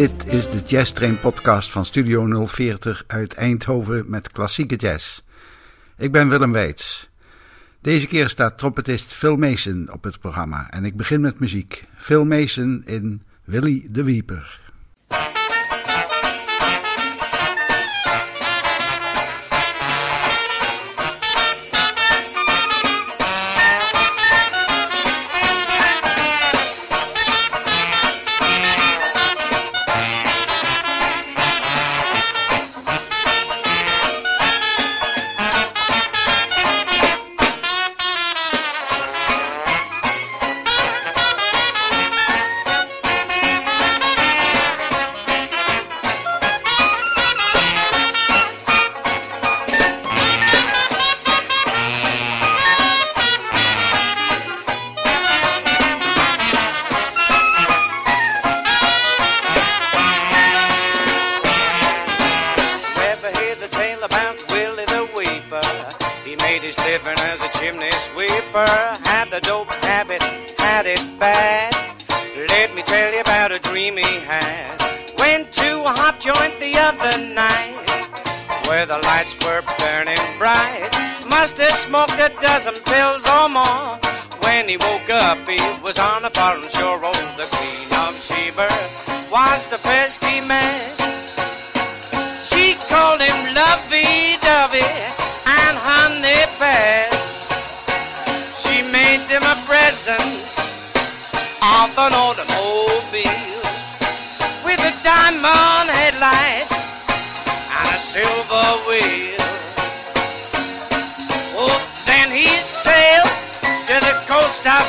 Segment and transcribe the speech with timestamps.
[0.00, 5.20] Dit is de Jazz Train podcast van Studio 040 uit Eindhoven met klassieke jazz.
[5.96, 7.08] Ik ben Willem Weits.
[7.80, 11.84] Deze keer staat trompetist Phil Mason op het programma en ik begin met muziek.
[11.96, 14.04] Phil Mason in Willy de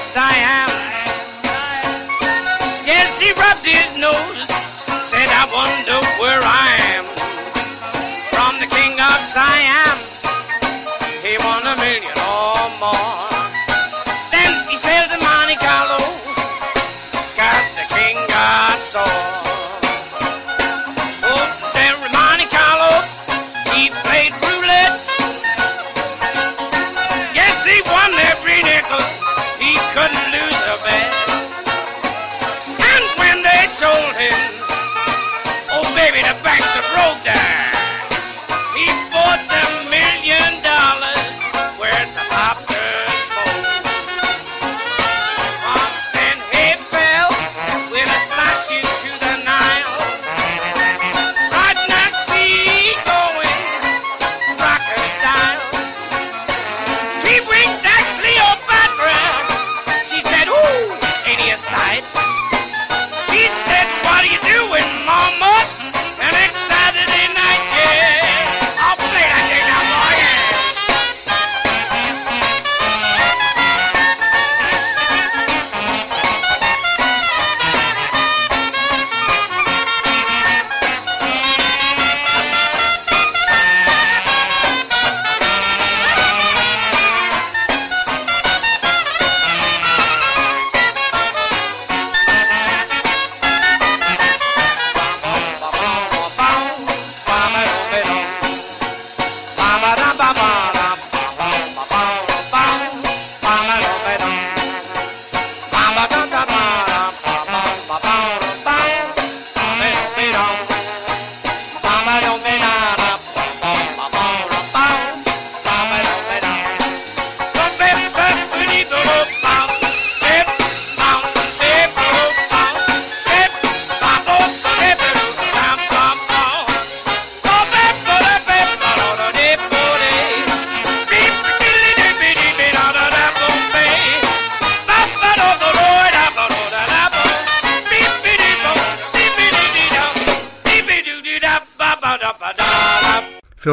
[0.01, 0.17] Yes,
[2.87, 4.47] Yes, he rubbed his nose,
[5.07, 7.05] said, I wonder where I am.
[8.33, 9.97] From the king of Siam,
[11.21, 13.40] he won a million or more.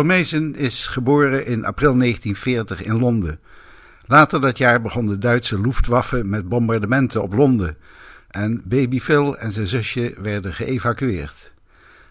[0.09, 3.41] Mason is geboren in april 1940 in Londen.
[4.07, 7.77] Later dat jaar begon de Duitse Luftwaffe met bombardementen op Londen
[8.31, 11.53] en baby Phil en zijn zusje werden geëvacueerd.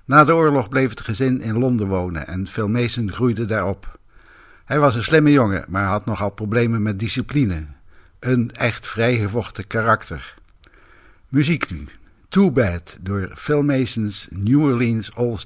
[0.05, 3.99] Na de oorlog bleef het gezin in Londen wonen en Phil Mason groeide daarop.
[4.65, 7.65] Hij was een slimme jongen, maar had nogal problemen met discipline.
[8.19, 10.35] Een echt vrijgevochten karakter.
[11.27, 11.87] Muziek nu.
[12.29, 15.37] Too Bad door Phil Mason's New Orleans All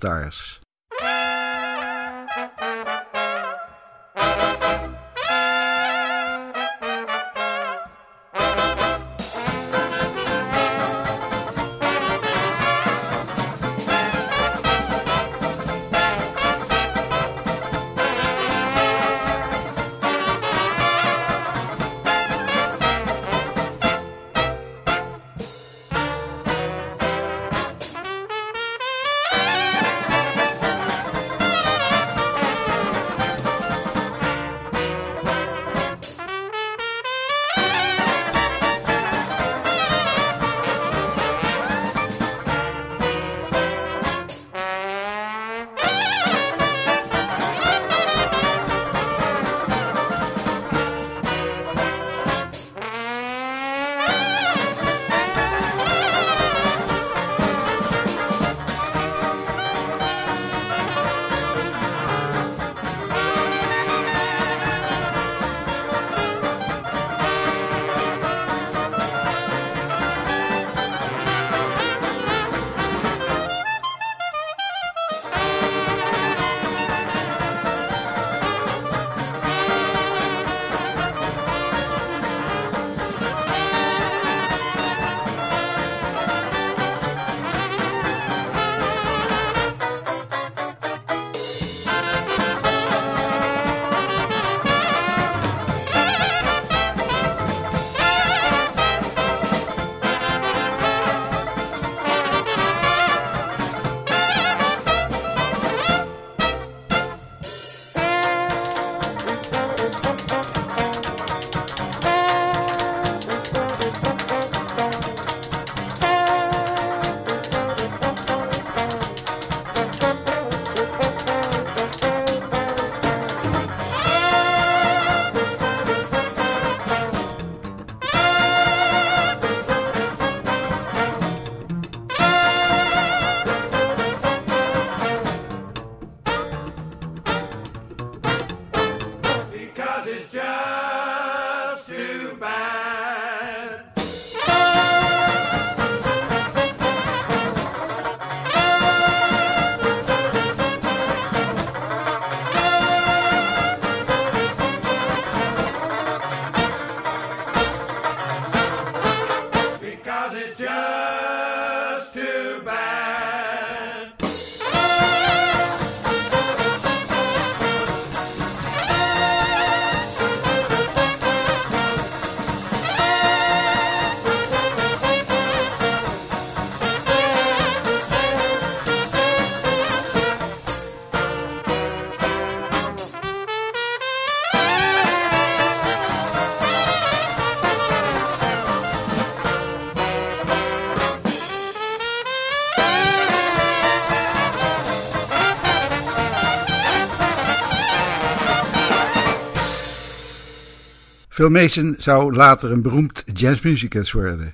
[201.31, 204.53] Phil Mason zou later een beroemd jazzmuzikus worden.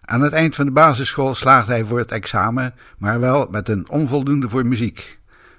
[0.00, 3.88] Aan het eind van de basisschool slaagde hij voor het examen, maar wel met een
[3.88, 5.18] onvoldoende voor muziek.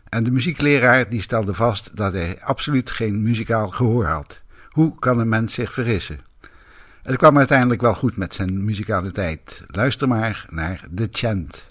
[0.10, 4.42] En de muziekleraar die stelde vast dat hij absoluut geen muzikaal gehoor had.
[4.70, 6.20] Hoe kan een mens zich vergissen?
[7.04, 9.62] Het kwam uiteindelijk wel goed met zijn muzikaliteit.
[9.68, 11.66] Luister maar naar The Chant.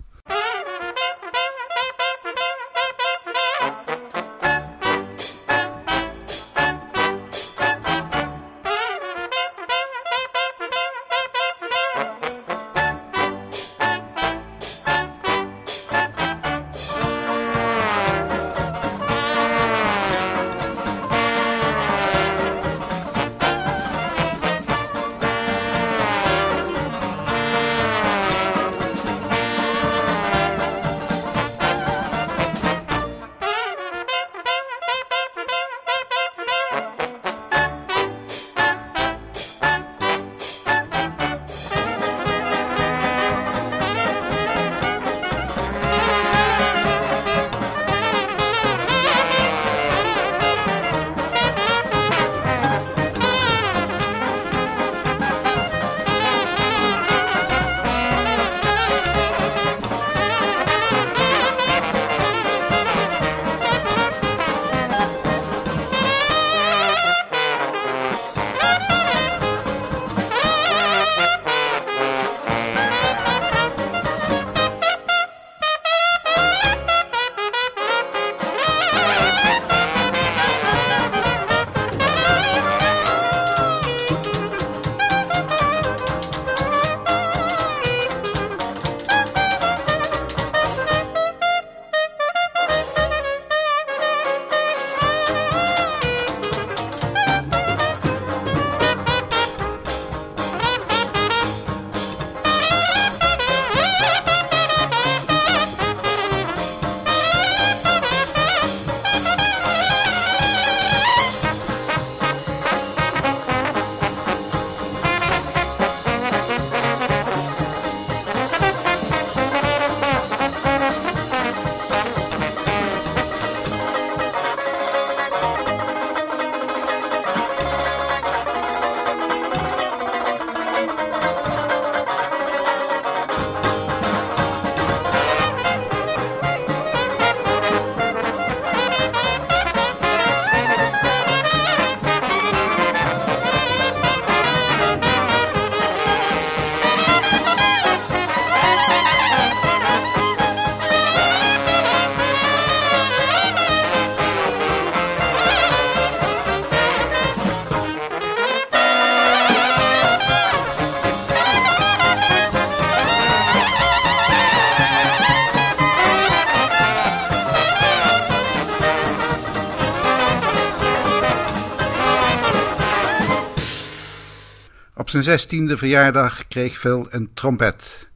[175.23, 178.09] Zijn zestiende verjaardag kreeg Phil een trompet.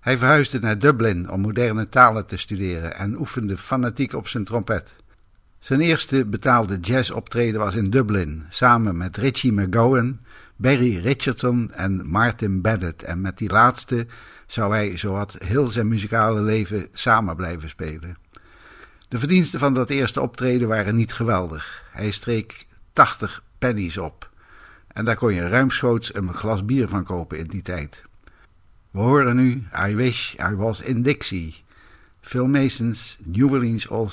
[0.00, 4.94] Hij verhuisde naar Dublin om moderne talen te studeren en oefende fanatiek op zijn trompet.
[5.58, 10.18] Zijn eerste betaalde jazzoptreden was in Dublin, samen met Richie McGowan,
[10.56, 13.02] Barry Richardson en Martin Bennett.
[13.02, 14.06] En met die laatste
[14.46, 18.16] zou hij zowat heel zijn muzikale leven samen blijven spelen.
[19.08, 21.82] De verdiensten van dat eerste optreden waren niet geweldig.
[21.92, 24.34] Hij streek 80 pennies op.
[24.96, 28.04] En daar kon je ruimschoots een glas bier van kopen in die tijd.
[28.90, 31.64] We horen nu I Wish I Was in Dixie.
[32.20, 34.08] Phil Mason's New Orleans All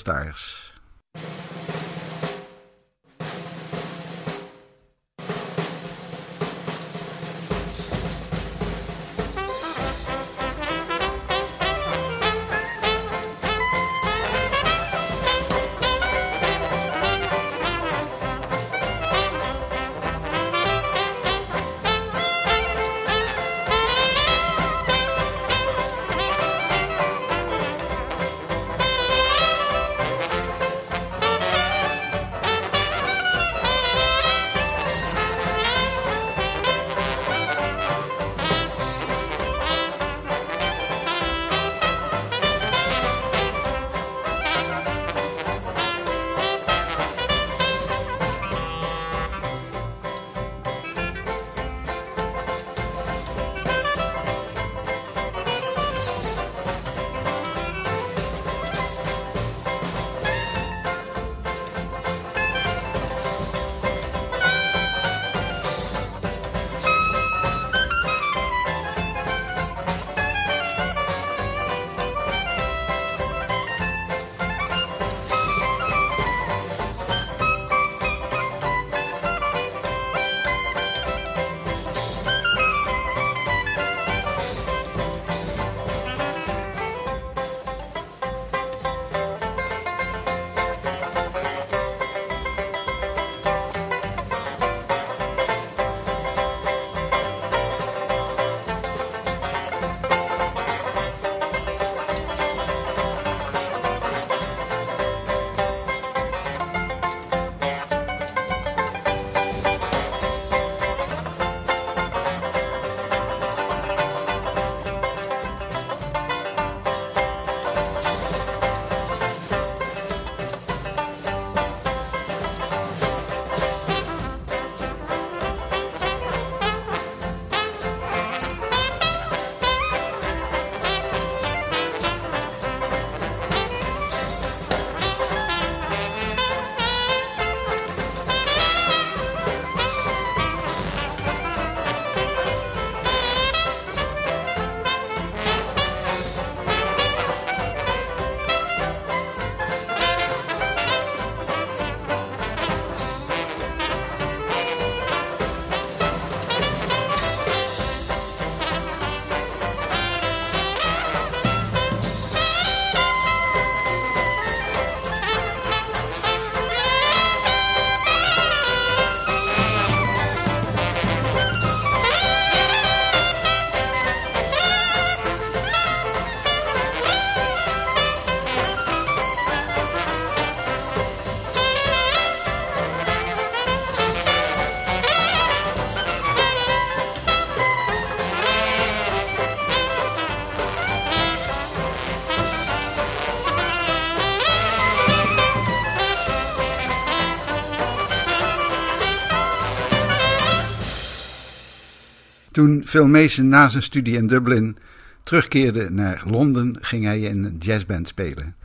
[202.64, 204.78] Toen Phil Mason na zijn studie in Dublin
[205.24, 208.56] terugkeerde naar Londen, ging hij in een jazzband spelen.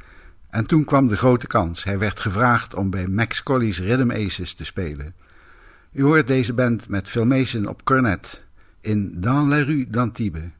[0.50, 1.84] En toen kwam de grote kans.
[1.84, 5.14] Hij werd gevraagd om bij Max Colley's Rhythm Aces te spelen.
[5.92, 8.44] U hoort deze band met Phil Mason op cornet
[8.80, 10.50] in Dans la rue d'Antibes.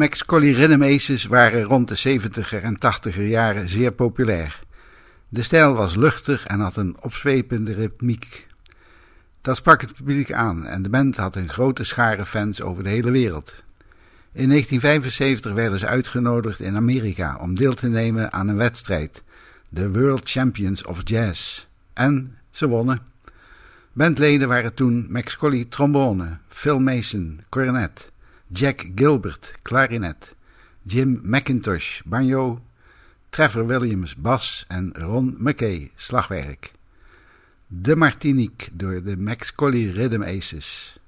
[0.00, 4.60] Max Collie Rhythm waren rond de 70er en 80er jaren zeer populair.
[5.28, 8.46] De stijl was luchtig en had een opzwepende ritmiek.
[9.40, 12.88] Dat sprak het publiek aan en de band had een grote schare fans over de
[12.88, 13.54] hele wereld.
[14.32, 19.22] In 1975 werden ze uitgenodigd in Amerika om deel te nemen aan een wedstrijd,
[19.68, 21.66] de World Champions of Jazz.
[21.92, 23.00] En ze wonnen.
[23.92, 28.09] Bandleden waren toen Max Collie trombone, Phil Mason cornet,
[28.52, 30.34] Jack Gilbert klarinet,
[30.84, 32.60] Jim McIntosh banjo,
[33.30, 36.72] Trevor Williams bas en Ron McKay slagwerk.
[37.68, 40.98] De Martinique door de Max Collie Rhythm Aces.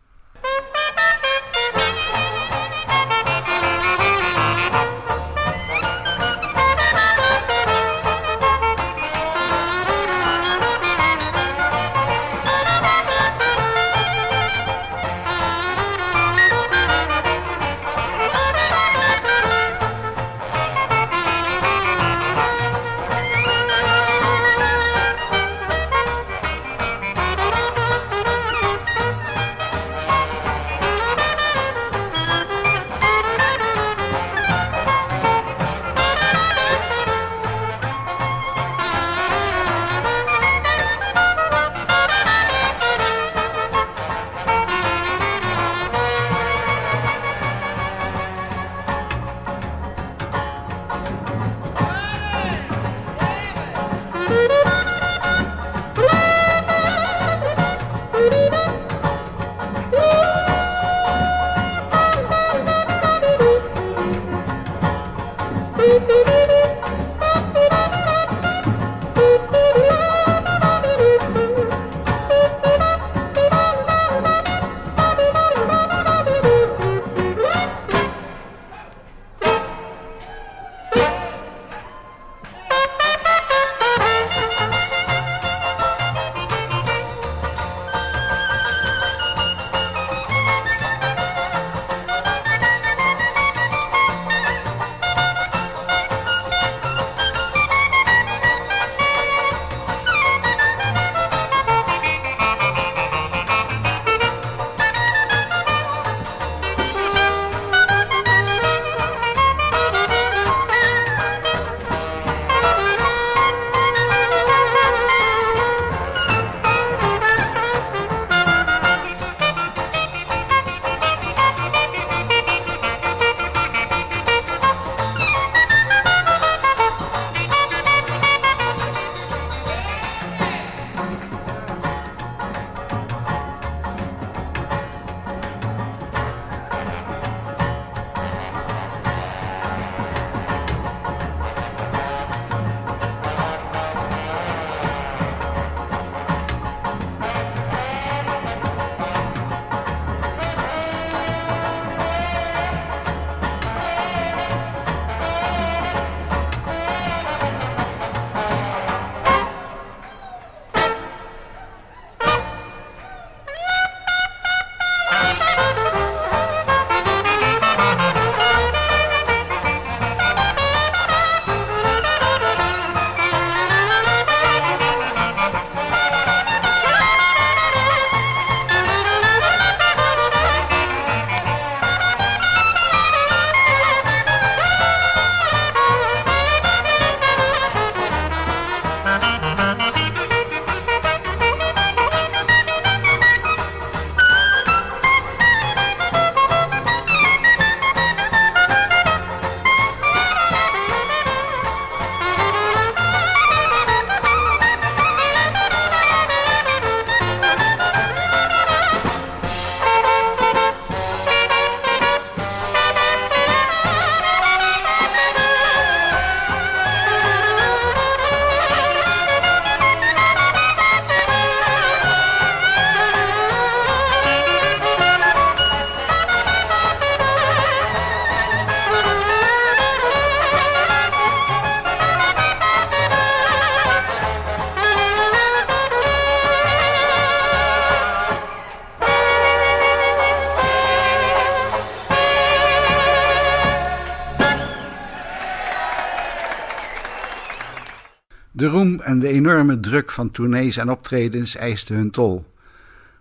[248.63, 252.45] De roem en de enorme druk van tournees en optredens eisten hun tol.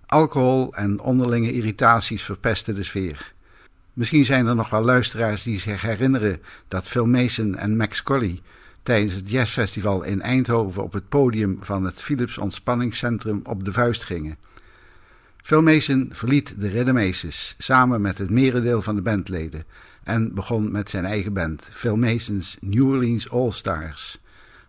[0.05, 3.33] Alcohol en onderlinge irritaties verpesten de sfeer.
[3.93, 8.41] Misschien zijn er nog wel luisteraars die zich herinneren dat Phil Mason en Max Colley
[8.83, 14.03] tijdens het jazzfestival in Eindhoven op het podium van het Philips Ontspanningscentrum op de vuist
[14.03, 14.37] gingen.
[15.37, 19.63] Phil Mason verliet de Rhythm Aces samen met het merendeel van de bandleden
[20.03, 24.19] en begon met zijn eigen band, Phil Mason's New Orleans All Stars.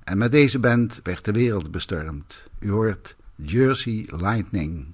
[0.05, 2.51] En met deze band werd de wereld bestormd.
[2.59, 4.87] U hoort Jersey Lightning.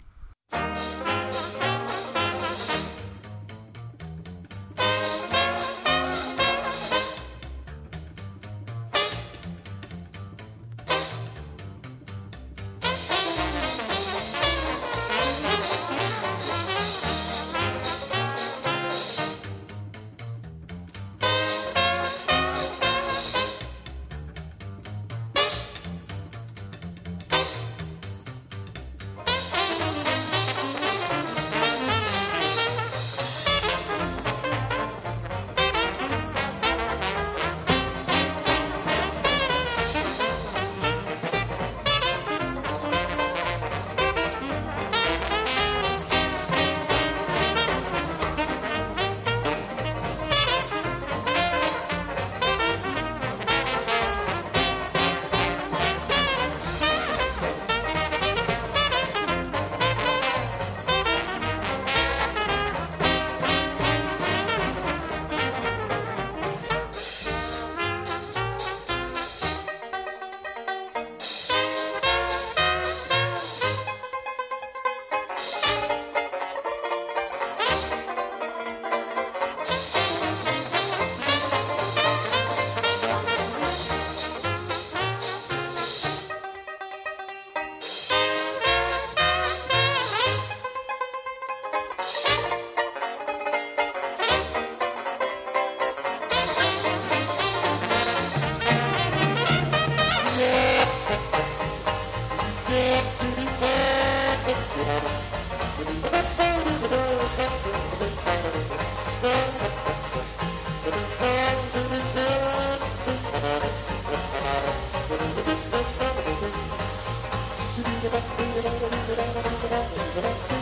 [118.08, 120.57] ブレイクブレイクブレイクブレクブレイク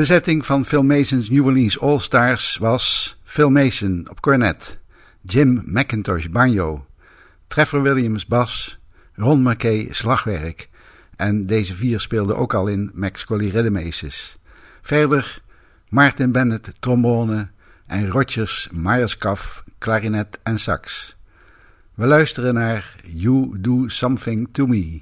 [0.00, 4.78] bezetting van Phil Mason's New Orleans All Stars was Phil Mason op cornet,
[5.20, 6.86] Jim McIntosh banjo,
[7.48, 8.78] Trevor Williams bas,
[9.14, 10.68] Ron McKay slagwerk
[11.16, 14.38] en deze vier speelden ook al in Max Coley Rhythm Aces.
[14.82, 15.42] Verder
[15.88, 17.48] Martin Bennett trombone
[17.86, 21.16] en Rogers Myerscough klarinet en sax.
[21.94, 25.00] We luisteren naar You Do Something To Me.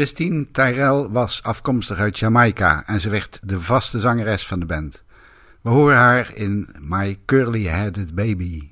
[0.00, 5.02] Christine Tyrell was afkomstig uit Jamaica en ze werd de vaste zangeres van de band.
[5.60, 8.69] We horen haar in My Curly Headed Baby.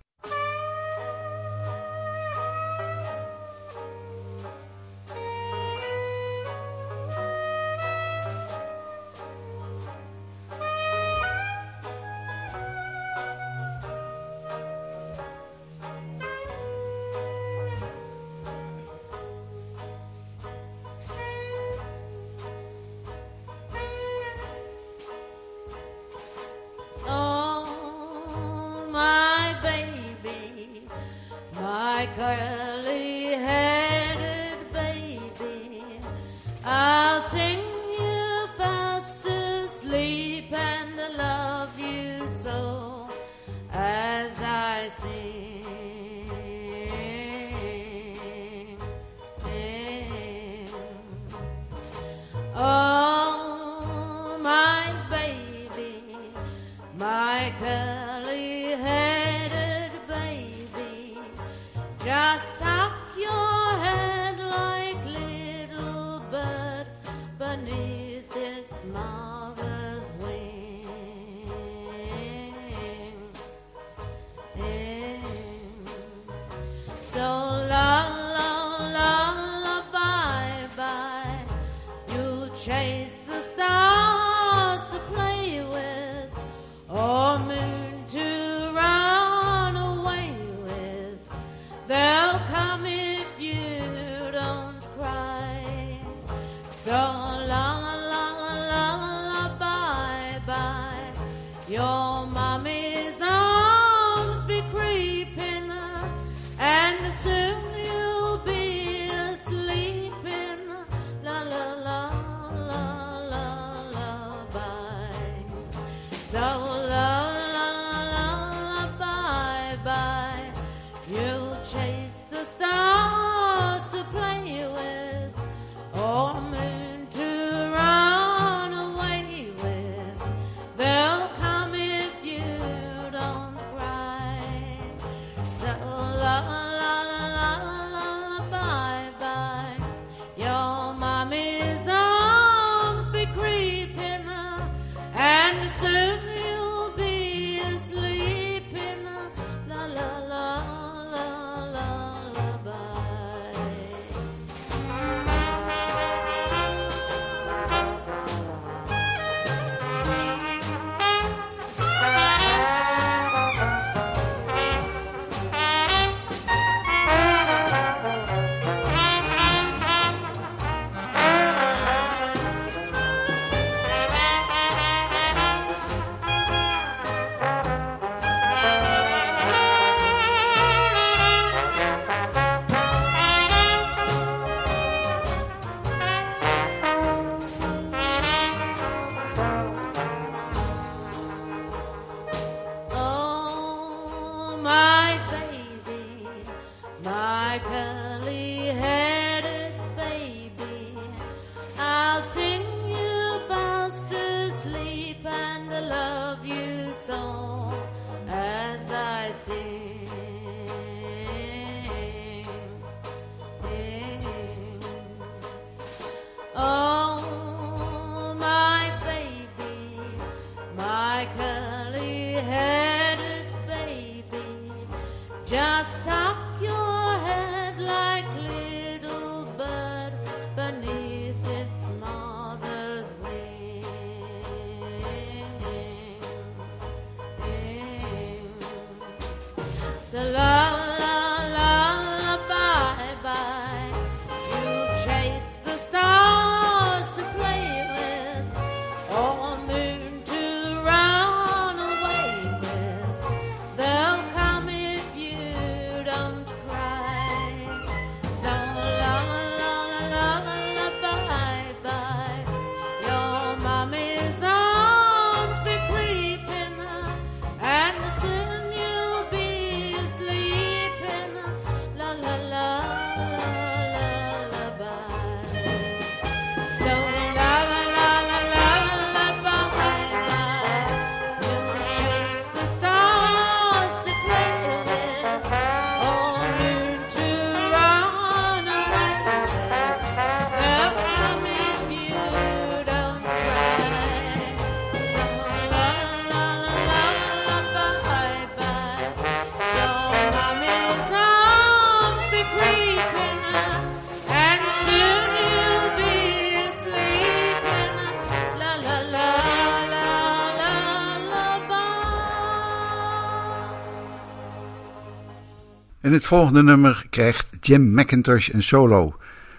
[316.08, 319.16] In het volgende nummer krijgt Jim McIntosh een solo,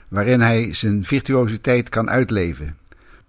[0.08, 2.78] waarin hij zijn virtuositeit kan uitleven.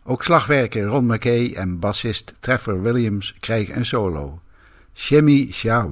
[0.05, 4.41] Ook slagwerker Ron McKay en bassist Trevor Williams krijgen een solo.
[4.95, 5.89] Shemmy Sha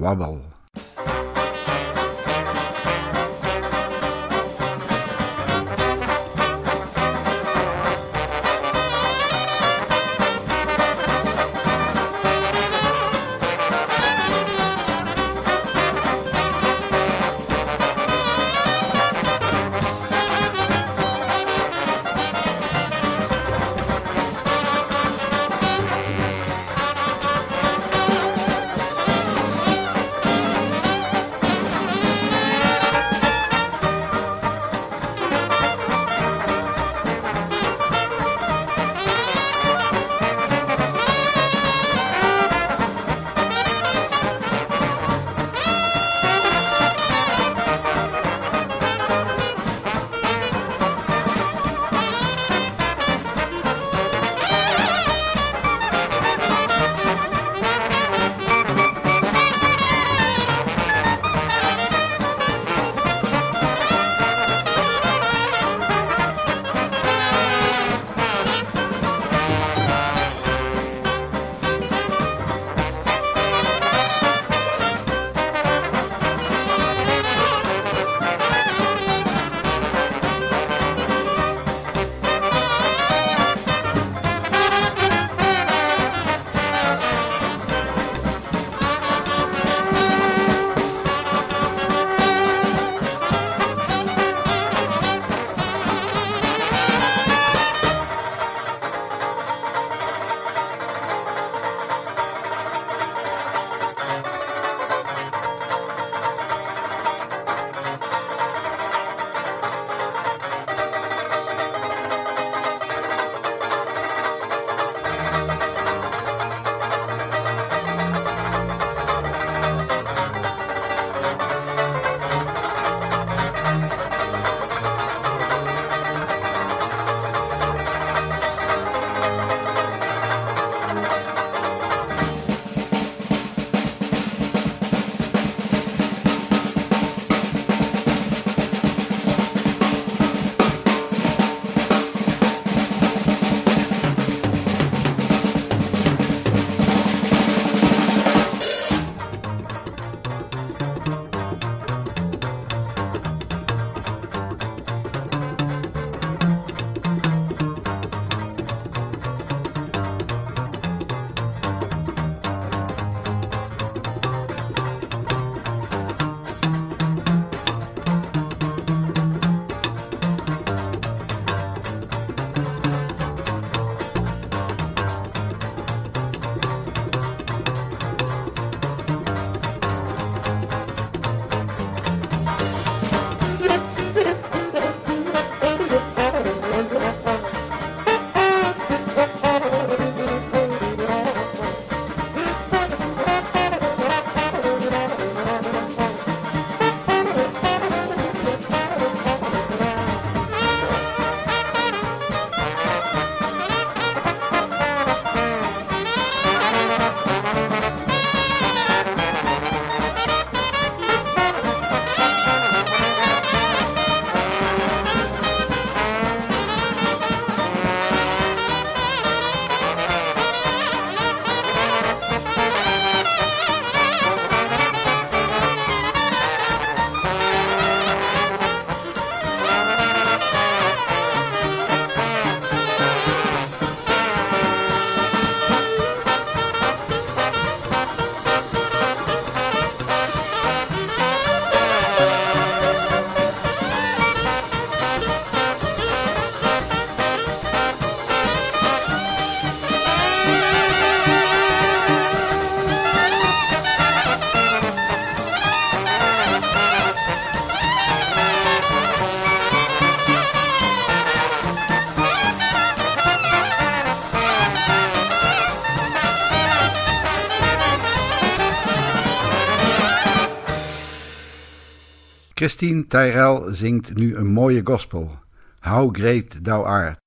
[272.59, 275.39] Christine Tyrell zingt nu een mooie gospel.
[275.79, 277.18] How Great Thou Art.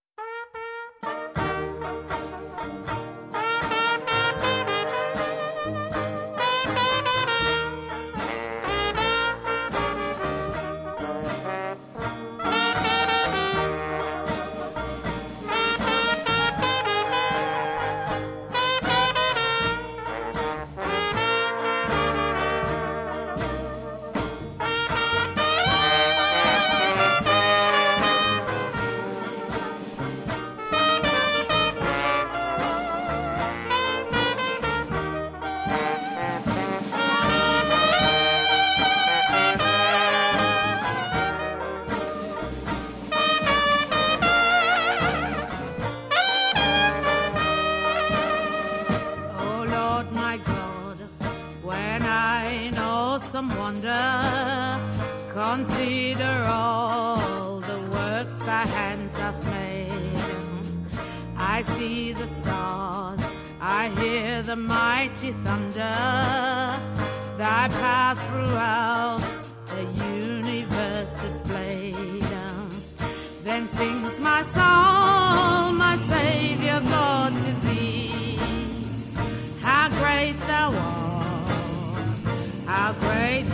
[55.54, 60.18] Consider all the works thy hands have made.
[61.36, 63.20] I see the stars,
[63.60, 65.98] I hear the mighty thunder.
[67.36, 69.22] Thy path throughout
[69.66, 69.84] the
[70.16, 72.24] universe displayed.
[73.44, 78.38] Then sings my soul, my Savior God to thee.
[79.60, 82.16] How great thou art,
[82.64, 83.44] how great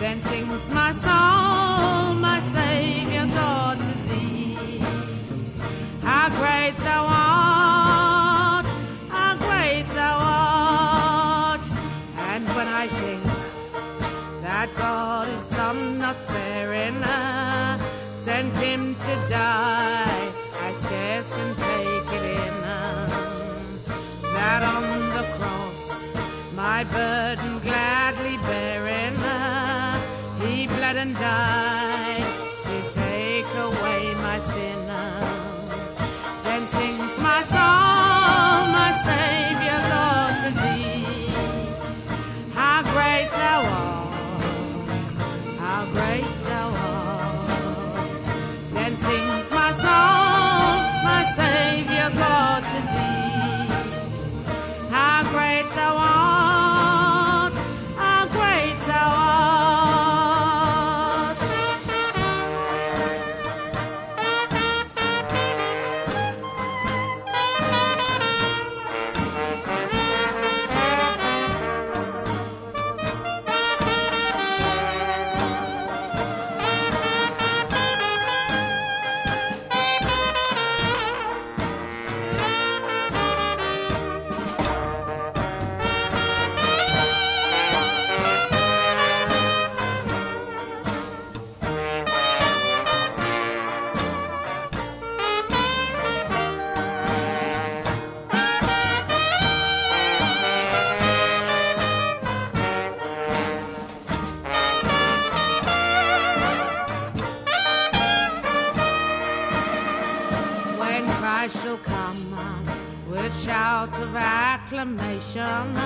[0.00, 4.78] then sings my soul, my Savior God to thee.
[6.02, 8.66] How great thou art,
[9.08, 11.60] how great thou art.
[12.30, 13.22] And when I think
[14.42, 17.02] that God is some not sparing,
[18.22, 20.32] sent him to die,
[20.62, 22.54] I scarce can take it in.
[24.36, 24.84] That on
[25.16, 26.12] the cross
[26.54, 27.57] my burden
[114.78, 115.76] acclamation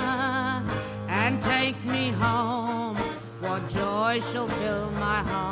[1.09, 2.95] and take me home.
[3.39, 5.42] What joy shall fill my heart?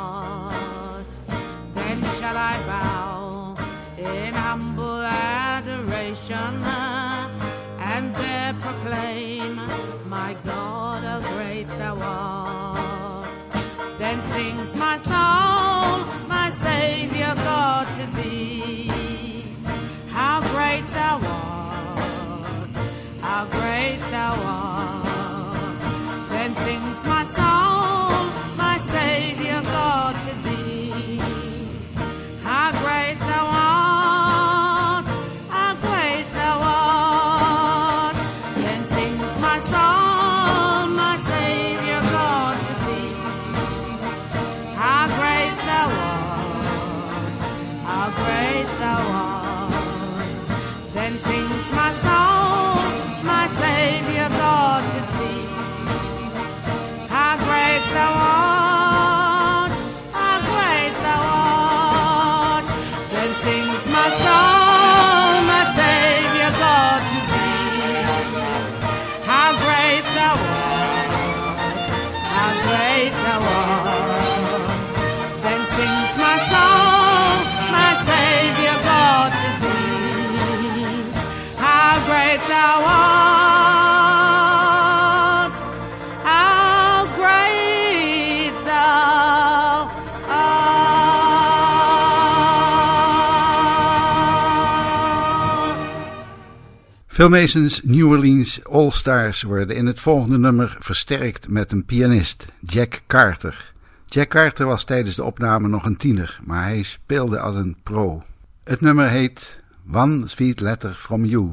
[97.12, 102.46] Phil Mason's New Orleans All Stars worden in het volgende nummer versterkt met een pianist,
[102.60, 103.72] Jack Carter.
[104.06, 108.22] Jack Carter was tijdens de opname nog een tiener, maar hij speelde als een pro.
[108.64, 109.60] Het nummer heet
[109.92, 111.50] One Sweet Letter from You.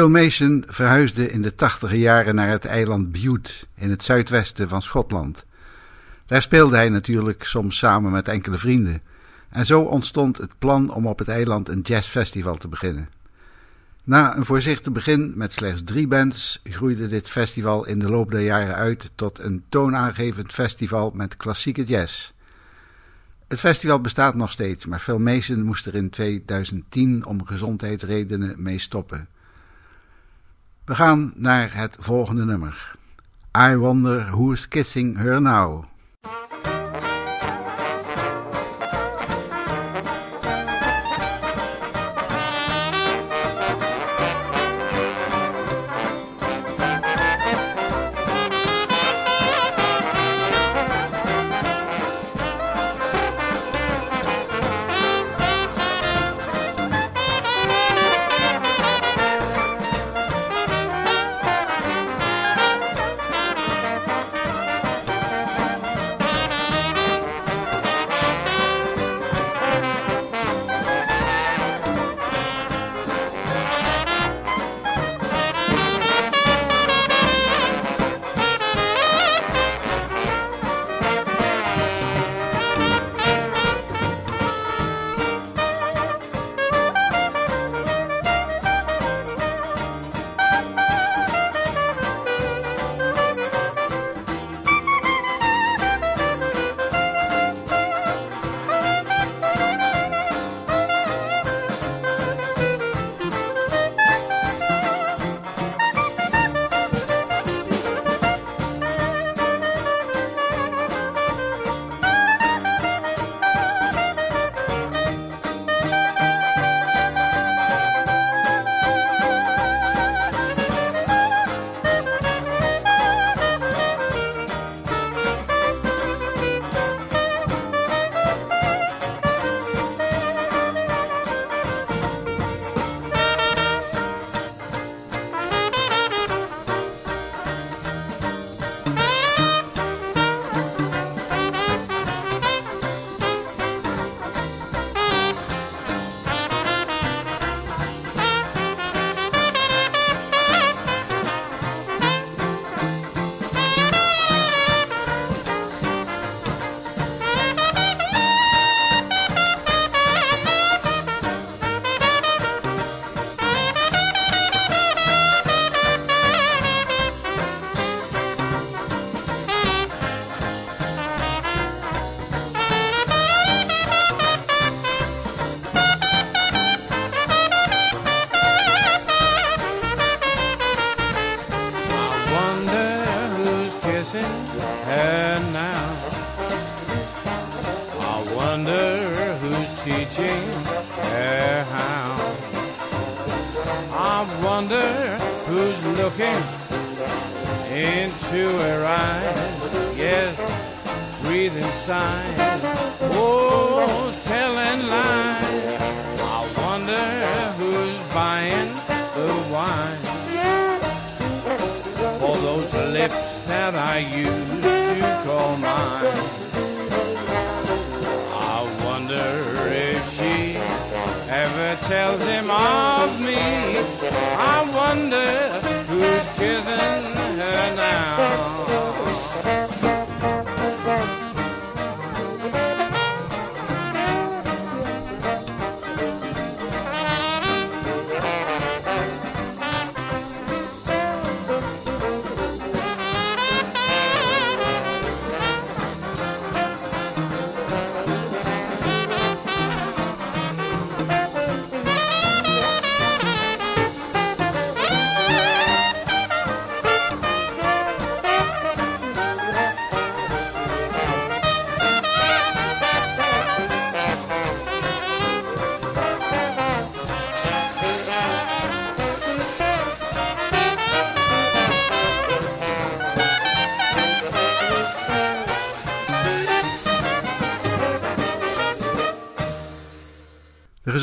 [0.00, 4.82] Phil Mason verhuisde in de tachtige jaren naar het eiland Bute in het zuidwesten van
[4.82, 5.44] Schotland.
[6.26, 9.02] Daar speelde hij natuurlijk soms samen met enkele vrienden.
[9.48, 13.08] En zo ontstond het plan om op het eiland een jazzfestival te beginnen.
[14.04, 18.42] Na een voorzichtig begin met slechts drie bands groeide dit festival in de loop der
[18.42, 22.32] jaren uit tot een toonaangevend festival met klassieke jazz.
[23.48, 28.78] Het festival bestaat nog steeds, maar Phil Mason moest er in 2010 om gezondheidsredenen mee
[28.78, 29.28] stoppen.
[30.90, 32.92] We gaan naar het volgende nummer.
[33.58, 35.84] I Wonder Who's Kissing Her Now.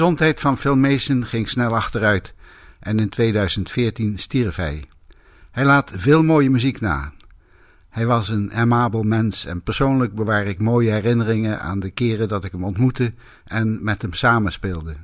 [0.08, 2.34] Gezondheid van Phil Mason ging snel achteruit
[2.80, 4.84] en in 2014 stierf hij.
[5.52, 7.14] Hij laat veel mooie muziek na.
[7.90, 12.44] Hij was een amabel mens en persoonlijk bewaar ik mooie herinneringen aan de keren dat
[12.44, 13.14] ik hem ontmoette
[13.46, 14.96] en met hem samenspeelde.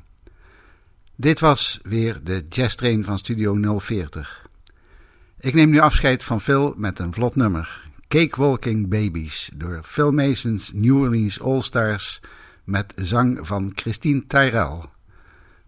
[1.15, 4.47] Dit was weer de Jazz Train van Studio 040.
[5.39, 7.89] Ik neem nu afscheid van Phil met een vlot nummer.
[8.07, 12.21] Cakewalking Babies door Phil Mason's New Orleans All Stars
[12.63, 14.91] met zang van Christine Tyrell.